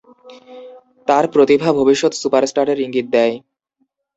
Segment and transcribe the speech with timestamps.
[1.07, 3.35] তার প্রতিভা ভবিষ্যৎ সুপারস্টারের ইঙ্গিত দেয়।